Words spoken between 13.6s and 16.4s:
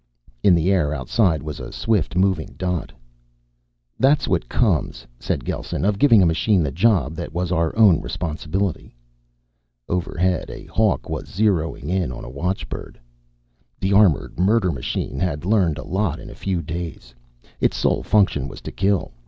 The armored murder machine had learned a lot in